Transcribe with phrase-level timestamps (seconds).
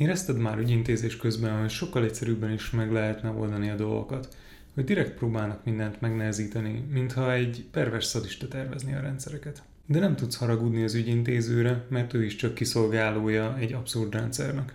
[0.00, 4.36] Érezted már ügyintézés közben, hogy sokkal egyszerűbben is meg lehetne oldani a dolgokat,
[4.74, 9.62] hogy direkt próbálnak mindent megnehezíteni, mintha egy pervers szadista tervezni a rendszereket.
[9.86, 14.74] De nem tudsz haragudni az ügyintézőre, mert ő is csak kiszolgálója egy abszurd rendszernek.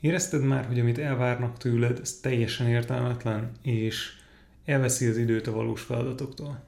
[0.00, 4.12] Érezted már, hogy amit elvárnak tőled, ez teljesen értelmetlen, és
[4.64, 6.64] elveszi az időt a valós feladatoktól?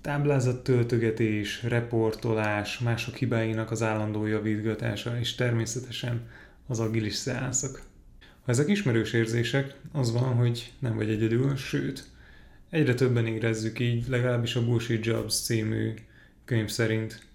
[0.00, 6.28] Táblázat töltögetés, reportolás, mások hibáinak az állandó javítgatása, és természetesen
[6.70, 7.82] az agilis szeánszok.
[8.20, 12.04] Ha ezek ismerős érzések, az van, hogy nem vagy egyedül, sőt,
[12.68, 15.94] egyre többen érezzük így, legalábbis a Bullshit Jobs című
[16.44, 17.26] könyv szerint.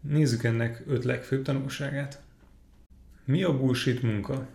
[0.00, 2.22] Nézzük ennek öt legfőbb tanulságát.
[3.24, 4.48] Mi a bullshit munka?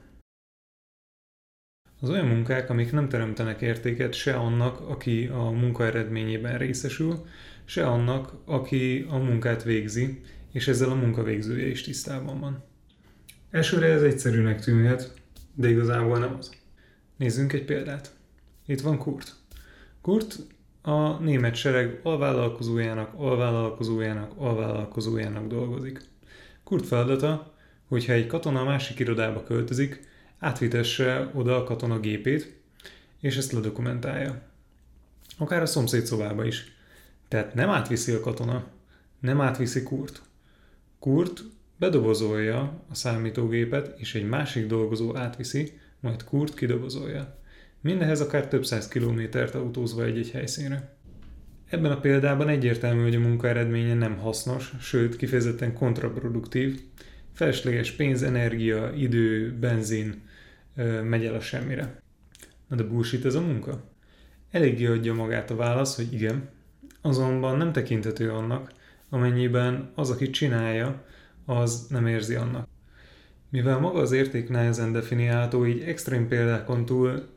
[1.99, 7.25] Az olyan munkák, amik nem teremtenek értéket se annak, aki a munka eredményében részesül,
[7.65, 10.21] se annak, aki a munkát végzi,
[10.51, 12.68] és ezzel a munkavégzője is tisztában van.
[13.51, 15.13] Elsőre ez egyszerűnek tűnhet,
[15.53, 16.49] de igazából nem az.
[17.17, 18.13] Nézzünk egy példát.
[18.65, 19.35] Itt van Kurt.
[20.01, 20.37] Kurt
[20.81, 26.01] a német sereg alvállalkozójának, alvállalkozójának, alvállalkozójának dolgozik.
[26.63, 27.53] Kurt feladata,
[27.87, 30.07] hogyha egy katona a másik irodába költözik,
[30.39, 32.61] átvitesse oda a katona gépét,
[33.19, 34.41] és ezt ledokumentálja.
[35.37, 36.75] Akár a szomszéd szobába is.
[37.27, 38.67] Tehát nem átviszi a katona,
[39.19, 40.21] nem átviszi Kurt.
[40.99, 41.43] Kurt
[41.79, 47.37] bedobozolja a számítógépet, és egy másik dolgozó átviszi, majd Kurt kidobozolja.
[47.81, 50.97] Mindehez akár több száz kilométert autózva egy-egy helyszínre.
[51.69, 56.81] Ebben a példában egyértelmű, hogy a munka eredménye nem hasznos, sőt kifejezetten kontraproduktív,
[57.33, 60.21] felesleges pénz, energia, idő, benzin
[61.03, 62.01] megy el a semmire.
[62.67, 63.83] Na de bullshit ez a munka?
[64.51, 66.49] Eléggé adja magát a válasz, hogy igen,
[67.01, 68.71] azonban nem tekinthető annak,
[69.09, 71.05] amennyiben az, aki csinálja,
[71.49, 72.67] az nem érzi annak.
[73.49, 77.27] Mivel maga az érték nehezen definiálható, így extrém példákon túl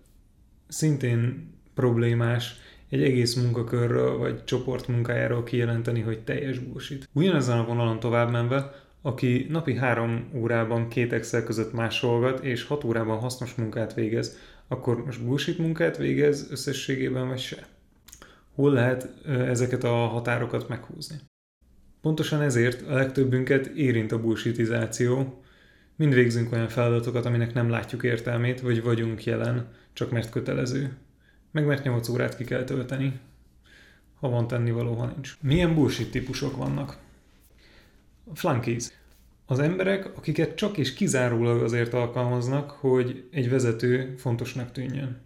[0.68, 2.56] szintén problémás
[2.88, 7.08] egy egész munkakörről vagy csoport munkájáról kijelenteni, hogy teljes bullshit.
[7.12, 12.84] Ugyanezen a vonalon tovább menve, aki napi három órában két Excel között másolgat, és hat
[12.84, 14.36] órában hasznos munkát végez,
[14.68, 17.66] akkor most bullshit munkát végez összességében, vagy se?
[18.54, 21.16] Hol lehet ezeket a határokat meghúzni?
[22.02, 25.42] Pontosan ezért a legtöbbünket érint a bullshitizáció.
[25.96, 30.96] Mind végzünk olyan feladatokat, aminek nem látjuk értelmét, vagy vagyunk jelen, csak mert kötelező.
[31.50, 33.20] Meg mert 8 órát ki kell tölteni,
[34.20, 35.36] ha van tennivaló, ha nincs.
[35.40, 36.98] Milyen bullshit típusok vannak?
[38.34, 38.84] Flunkies.
[39.46, 45.20] Az emberek, akiket csak és kizárólag azért alkalmaznak, hogy egy vezető fontosnak tűnjön.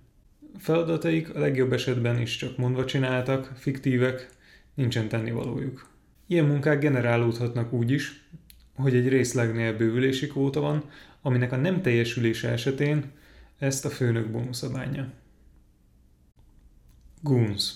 [0.58, 4.28] Feladataik a legjobb esetben is csak mondva csináltak, fiktívek,
[4.74, 5.94] nincsen tennivalójuk.
[6.26, 8.28] Ilyen munkák generálódhatnak úgy is,
[8.74, 10.84] hogy egy részlegnél bővülési kvóta van,
[11.22, 13.12] aminek a nem teljesülése esetén
[13.58, 15.12] ezt a főnök bónusza bánja.
[17.22, 17.72] Goons.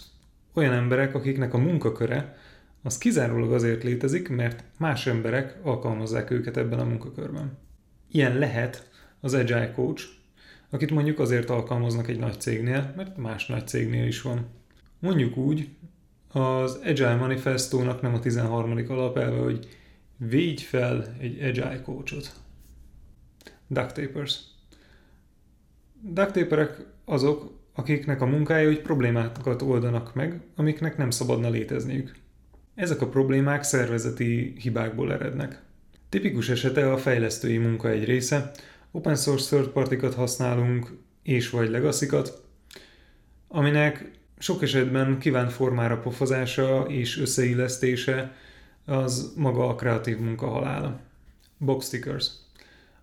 [0.55, 2.37] Olyan emberek, akiknek a munkaköre
[2.83, 7.59] az kizárólag azért létezik, mert más emberek alkalmazzák őket ebben a munkakörben.
[8.11, 8.91] Ilyen lehet
[9.21, 10.05] az Agile Coach,
[10.71, 14.47] akit mondjuk azért alkalmaznak egy nagy cégnél, mert más nagy cégnél is van.
[14.99, 15.69] Mondjuk úgy,
[16.33, 18.85] az Agile Manifestónak nem a 13.
[18.89, 19.69] alapelve, hogy
[20.17, 22.33] védj fel egy Agile coachot.
[23.67, 24.41] Duct tapers.
[26.03, 32.17] Duct taperek azok, akiknek a munkája, hogy problémákat oldanak meg, amiknek nem szabadna létezniük.
[32.75, 35.63] Ezek a problémák szervezeti hibákból erednek.
[36.09, 38.51] Tipikus esete a fejlesztői munka egy része,
[38.91, 42.09] open source third partikat használunk, és vagy legacy
[43.49, 48.37] aminek sok esetben kívánt formára pofozása és összeillesztése
[48.85, 51.01] az maga a kreatív munka halála.
[51.59, 52.31] Box stickers.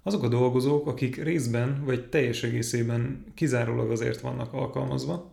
[0.04, 5.32] Azok a dolgozók, akik részben vagy teljes egészében kizárólag azért vannak alkalmazva,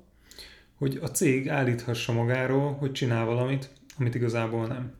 [0.74, 4.92] hogy a cég állíthassa magáról, hogy csinál valamit, amit igazából nem.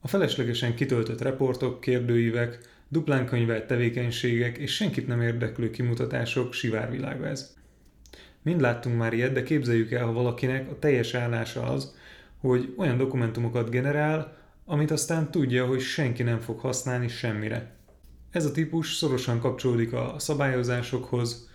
[0.00, 2.58] A feleslegesen kitöltött reportok, kérdőívek,
[2.88, 7.57] duplán könyvelt tevékenységek és senkit nem érdeklő kimutatások sivárvilága ez.
[8.48, 11.94] Mind láttunk már ilyet, de képzeljük el, ha valakinek a teljes állása az,
[12.40, 17.70] hogy olyan dokumentumokat generál, amit aztán tudja, hogy senki nem fog használni semmire.
[18.30, 21.48] Ez a típus szorosan kapcsolódik a szabályozásokhoz,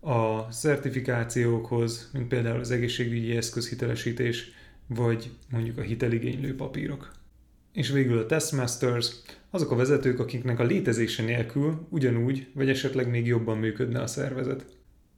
[0.00, 4.50] a certifikációkhoz, mint például az egészségügyi eszközhitelesítés,
[4.86, 7.12] vagy mondjuk a hiteligénylő papírok.
[7.72, 9.12] És végül a testmasters,
[9.50, 14.64] azok a vezetők, akiknek a létezése nélkül ugyanúgy, vagy esetleg még jobban működne a szervezet.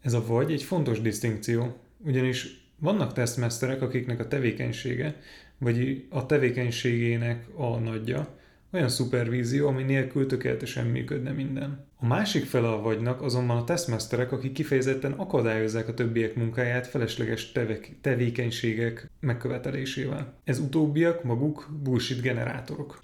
[0.07, 5.21] Ez a vagy egy fontos disztinkció, ugyanis vannak testmasterek, akiknek a tevékenysége,
[5.59, 8.39] vagy a tevékenységének a nagyja,
[8.73, 11.87] olyan szupervízió, ami nélkül tökéletesen működne minden.
[11.97, 17.53] A másik fele a vagynak azonban a tesztmesterek, akik kifejezetten akadályozzák a többiek munkáját felesleges
[17.53, 20.35] tevek, tevékenységek megkövetelésével.
[20.45, 23.03] Ez utóbbiak maguk bullshit generátorok.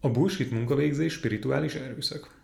[0.00, 2.34] A bullshit munkavégzés spirituális erőszak.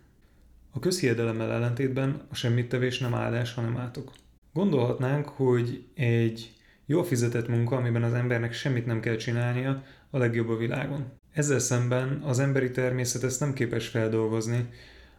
[0.74, 4.12] A közhiedelemmel ellentétben a semmittevés nem áldás, hanem átok.
[4.52, 6.52] Gondolhatnánk, hogy egy
[6.86, 11.12] jól fizetett munka, amiben az embernek semmit nem kell csinálnia, a legjobb a világon.
[11.32, 14.68] Ezzel szemben az emberi természet ezt nem képes feldolgozni,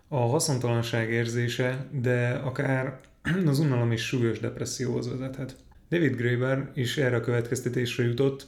[0.08, 3.00] a haszontalanság érzése, de akár
[3.46, 5.56] az unalom is súlyos depresszióhoz vezethet.
[5.90, 8.48] David Graeber is erre a következtetésre jutott,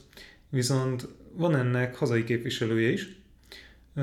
[0.50, 3.20] viszont van ennek hazai képviselője is.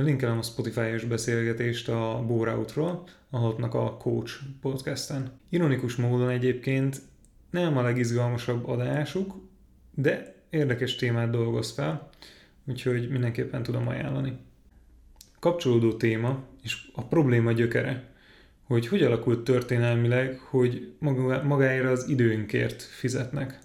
[0.01, 5.31] Linkelem a Spotify-os beszélgetést a Bórautról, a hatnak a Coach podcasten.
[5.49, 7.01] Ironikus módon egyébként
[7.49, 9.35] nem a legizgalmasabb adásuk,
[9.95, 12.09] de érdekes témát dolgoz fel,
[12.65, 14.37] úgyhogy mindenképpen tudom ajánlani.
[15.39, 18.09] Kapcsolódó téma, és a probléma gyökere,
[18.63, 20.93] hogy hogy alakult történelmileg, hogy
[21.43, 23.59] magáért az időnkért fizetnek.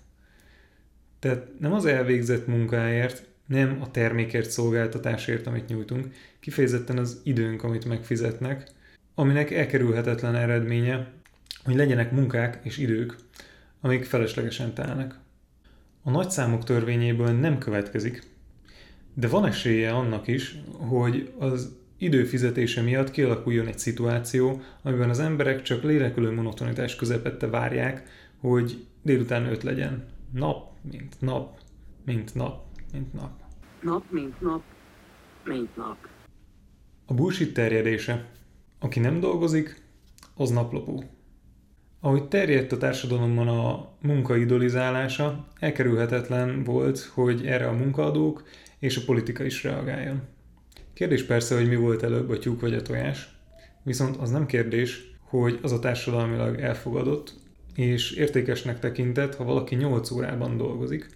[1.18, 6.06] Tehát nem az elvégzett munkáért, nem a termékért, szolgáltatásért, amit nyújtunk,
[6.40, 8.68] kifejezetten az időnk, amit megfizetnek,
[9.14, 11.12] aminek elkerülhetetlen eredménye,
[11.64, 13.16] hogy legyenek munkák és idők,
[13.80, 15.14] amik feleslegesen telnek.
[16.02, 18.22] A nagyszámok törvényéből nem következik,
[19.14, 25.62] de van esélye annak is, hogy az időfizetése miatt kialakuljon egy szituáció, amiben az emberek
[25.62, 28.08] csak lélekülő monotonitás közepette várják,
[28.40, 30.04] hogy délután öt legyen.
[30.32, 31.58] Nap, mint nap,
[32.04, 33.30] mint nap, mint nap.
[33.82, 34.62] Nap, mint nap,
[35.44, 35.96] mint nap.
[37.06, 38.30] A bullshit terjedése.
[38.78, 39.82] Aki nem dolgozik,
[40.34, 41.04] az naplopó.
[42.00, 48.42] Ahogy terjedt a társadalomban a munka idolizálása, elkerülhetetlen volt, hogy erre a munkaadók
[48.78, 50.22] és a politika is reagáljon.
[50.92, 53.28] Kérdés persze, hogy mi volt előbb, a tyúk vagy a tojás,
[53.82, 57.34] viszont az nem kérdés, hogy az a társadalmilag elfogadott
[57.74, 61.08] és értékesnek tekintett, ha valaki 8 órában dolgozik,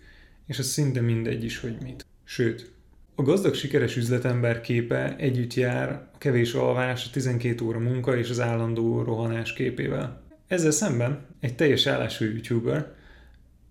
[0.53, 2.07] és ez szinte mindegy is, hogy mit.
[2.25, 2.73] Sőt,
[3.15, 8.31] a gazdag sikeres üzletember képe együtt jár a kevés alvás, a 12 óra munka és
[8.31, 10.23] az állandó rohanás képével.
[10.47, 12.95] Ezzel szemben egy teljes állású youtuber,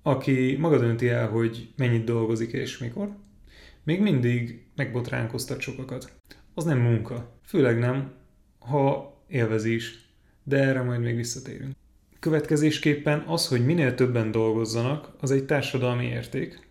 [0.01, 3.15] aki maga dönti el, hogy mennyit dolgozik és mikor,
[3.83, 6.11] még mindig megbotránkoztat sokakat.
[6.53, 7.39] Az nem munka.
[7.45, 8.11] Főleg nem,
[8.59, 10.09] ha élvezi is.
[10.43, 11.75] De erre majd még visszatérünk.
[12.19, 16.69] Következésképpen az, hogy minél többen dolgozzanak, az egy társadalmi érték,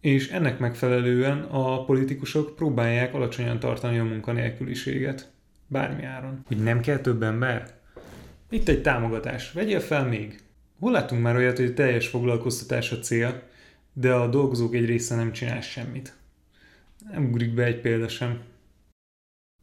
[0.00, 5.30] és ennek megfelelően a politikusok próbálják alacsonyan tartani a munkanélküliséget.
[5.66, 6.44] Bármi áron.
[6.46, 7.78] Hogy nem kell több ember?
[8.50, 9.52] Itt egy támogatás.
[9.52, 10.40] Vegyél fel még.
[10.78, 13.42] Hol látunk már olyat, hogy teljes foglalkoztatás a cél,
[13.92, 16.14] de a dolgozók egy része nem csinál semmit?
[17.12, 18.40] Nem ugrik be egy példa sem.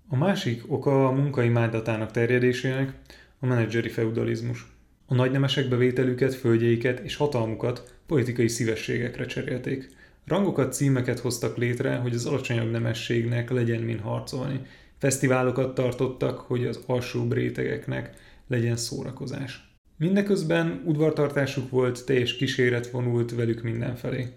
[0.07, 2.93] A másik oka a munkaimádatának terjedésének
[3.39, 4.65] a menedzseri feudalizmus.
[5.05, 9.89] A nagynemesek bevételüket, földjeiket és hatalmukat politikai szívességekre cserélték.
[10.27, 14.61] Rangokat, címeket hoztak létre, hogy az alacsonyabb nemességnek legyen min harcolni.
[14.97, 18.13] Fesztiválokat tartottak, hogy az alsóbb rétegeknek
[18.47, 19.75] legyen szórakozás.
[19.97, 24.27] Mindeközben udvartartásuk volt, teljes kíséret vonult velük mindenfelé.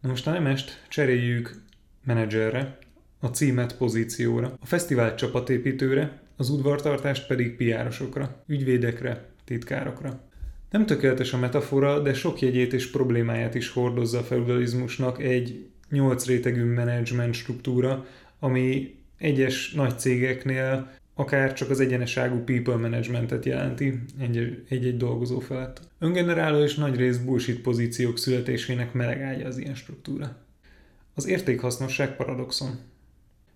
[0.00, 1.62] Na most a nemest cseréljük
[2.04, 2.78] menedzserre,
[3.20, 10.30] a címet pozícióra, a fesztivál csapatépítőre, az udvartartást pedig piárosokra, ügyvédekre, titkárokra.
[10.72, 16.26] Nem tökéletes a metafora, de sok jegyét és problémáját is hordozza a feudalizmusnak egy nyolc
[16.26, 18.06] rétegű menedzsment struktúra,
[18.38, 24.00] ami egyes nagy cégeknél akár csak az egyeneságú people managementet jelenti
[24.68, 25.80] egy-egy dolgozó felett.
[25.98, 30.36] Öngeneráló és nagy rész bullshit pozíciók születésének melegágya az ilyen struktúra.
[31.14, 32.78] Az értékhasznosság paradoxon.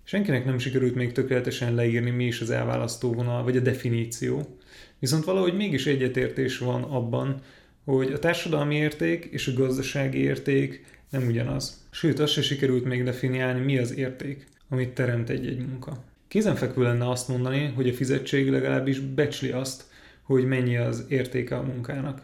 [0.04, 4.58] Senkinek nem sikerült még tökéletesen leírni, mi is az elválasztó vonal, vagy a definíció.
[4.99, 7.41] Viszont valahogy mégis egyetértés van abban,
[7.85, 11.87] hogy a társadalmi érték és a gazdasági érték nem ugyanaz.
[11.91, 16.05] Sőt, azt se sikerült még definiálni, mi az érték, amit teremt egy-egy munka.
[16.29, 19.85] Kézenfekvő lenne azt mondani, hogy a fizetség legalábbis becsli azt,
[20.23, 22.23] hogy mennyi az értéke a munkának.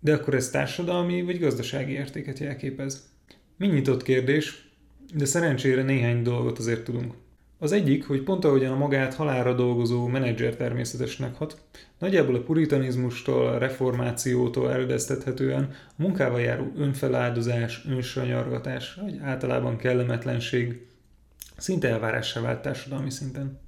[0.00, 3.08] De akkor ez társadalmi vagy gazdasági értéket jelképez.
[3.56, 4.68] Mi nyitott kérdés,
[5.14, 7.14] de szerencsére néhány dolgot azért tudunk.
[7.58, 11.60] Az egyik, hogy pont ahogyan a magát halára dolgozó menedzser természetesnek hat,
[11.98, 20.86] nagyjából a puritanizmustól, a reformációtól eredeztethetően a munkával járó önfeláldozás, önsanyargatás, vagy általában kellemetlenség
[21.56, 23.58] szinte elvárássá vált társadalmi szinten.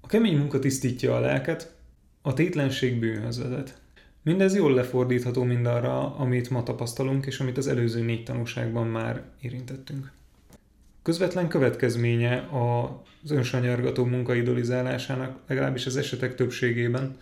[0.00, 1.74] A kemény munka tisztítja a lelket,
[2.22, 3.80] a tétlenség bűnhöz vezet.
[4.22, 10.12] Mindez jól lefordítható mindarra, amit ma tapasztalunk, és amit az előző négy tanúságban már érintettünk.
[11.06, 12.48] Közvetlen következménye
[13.22, 17.16] az önsanyargató munka idolizálásának, legalábbis az esetek többségében,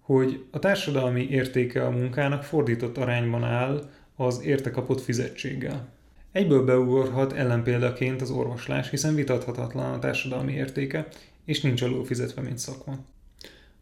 [0.00, 5.88] hogy a társadalmi értéke a munkának fordított arányban áll az érte kapott fizetséggel.
[6.32, 11.08] Egyből beugorhat ellenpéldaként az orvoslás, hiszen vitathatatlan a társadalmi értéke,
[11.44, 12.98] és nincs alul fizetve, mint szakma.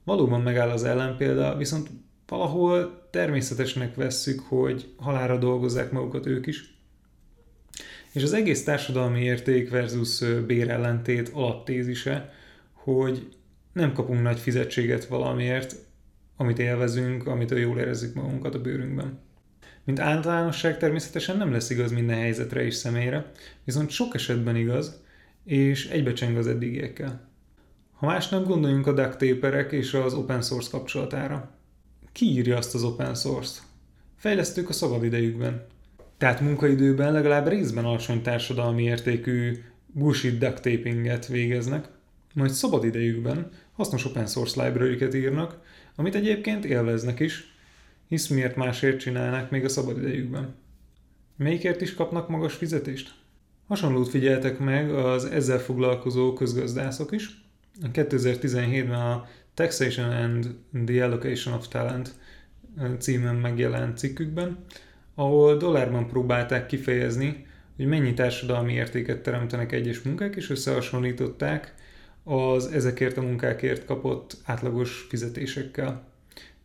[0.05, 1.89] Valóban megáll az ellenpélda, viszont
[2.29, 6.78] valahol természetesnek vesszük, hogy halára dolgozzák magukat ők is.
[8.13, 12.33] És az egész társadalmi érték versus bérellentét alaptézise,
[12.73, 13.29] hogy
[13.73, 15.77] nem kapunk nagy fizetséget valamiért,
[16.37, 19.19] amit élvezünk, amitől jól érezzük magunkat a bőrünkben.
[19.85, 23.33] Mint általánosság természetesen nem lesz igaz minden helyzetre és személyre,
[23.65, 25.03] viszont sok esetben igaz,
[25.45, 27.29] és egybecseng az eddigiekkel.
[27.93, 29.23] Ha másnap gondoljunk a duct
[29.73, 31.51] és az open source kapcsolatára.
[32.13, 33.63] Ki írja azt az open source-t?
[34.17, 35.67] Fejlesztők a szabadidejükben.
[36.19, 41.89] Tehát munkaidőben legalább részben alacsony társadalmi értékű bullshit duct tapinget végeznek,
[42.35, 45.61] majd szabadidejükben hasznos open source library írnak,
[45.97, 47.57] amit egyébként élveznek is,
[48.09, 50.55] hisz miért másért csinálnák még a szabadidejükben.
[51.37, 53.15] Melyikért is kapnak magas fizetést?
[53.67, 57.45] Hasonlót figyeltek meg az ezzel foglalkozó közgazdászok is.
[57.83, 62.15] 2017-ben a Taxation and the Allocation of Talent
[62.99, 64.65] címen megjelent cikkükben,
[65.19, 67.47] ahol dollárban próbálták kifejezni,
[67.77, 71.75] hogy mennyi társadalmi értéket teremtenek egyes munkák, és összehasonlították
[72.25, 76.05] az ezekért a munkákért kapott átlagos fizetésekkel.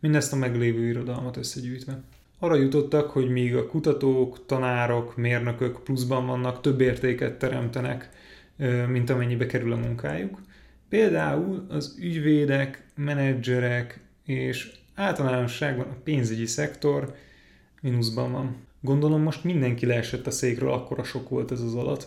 [0.00, 2.00] Mindezt a meglévő irodalmat összegyűjtve.
[2.38, 8.08] Arra jutottak, hogy míg a kutatók, tanárok, mérnökök pluszban vannak, több értéket teremtenek,
[8.88, 10.38] mint amennyibe kerül a munkájuk.
[10.88, 17.14] Például az ügyvédek, menedzserek és általánosságban a pénzügyi szektor
[17.84, 18.56] mínuszban van.
[18.80, 22.06] Gondolom most mindenki leesett a székről, akkora sok volt ez az alatt,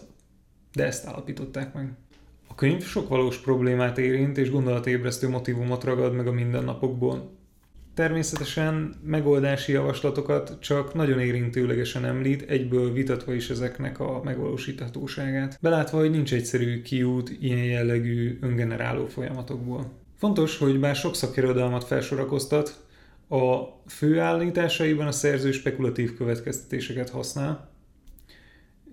[0.73, 1.91] de ezt állapították meg.
[2.47, 7.35] A könyv sok valós problémát érint és gondolatébresztő motivumot ragad meg a mindennapokból.
[7.93, 16.11] Természetesen megoldási javaslatokat csak nagyon érintőlegesen említ, egyből vitatva is ezeknek a megvalósíthatóságát, belátva, hogy
[16.11, 19.91] nincs egyszerű kiút ilyen jellegű öngeneráló folyamatokból.
[20.15, 22.86] Fontos, hogy bár sok szakirodalmat felsorakoztat,
[23.29, 27.69] a főállításaiban a szerző spekulatív következtetéseket használ,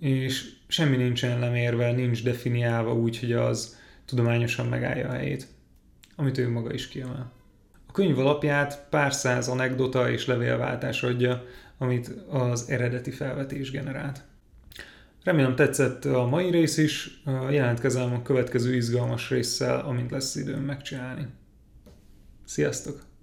[0.00, 5.47] és semmi nincsen lemérve, nincs definiálva úgy, hogy az tudományosan megállja a helyét,
[6.17, 7.33] amit ő maga is kiemel
[7.95, 11.45] könyv alapját pár száz anekdota és levélváltás adja,
[11.79, 14.25] amit az eredeti felvetés generált.
[15.25, 21.26] Remélem tetszett a mai rész is, jelentkezem a következő izgalmas résszel, amint lesz időm megcsinálni.
[22.45, 23.13] Sziasztok!